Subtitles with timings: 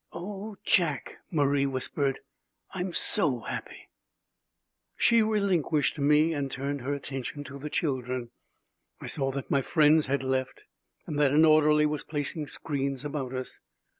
[0.13, 2.21] "Oh, Jack," Marie whispered,
[2.73, 3.87] "I'm so happy."
[4.97, 8.31] She relinquished me and turned her attention to the children.
[8.99, 10.63] I saw that my friends had left
[11.05, 13.59] and that an orderly was placing screens about us.